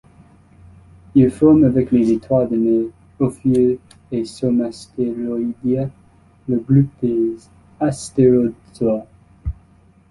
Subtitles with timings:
[1.13, 2.85] Ils forment avec les étoiles de mer,
[3.19, 3.77] ophiures
[4.11, 5.91] et Somasteroidea
[6.49, 7.35] le groupe des
[7.79, 9.05] Asterozoa.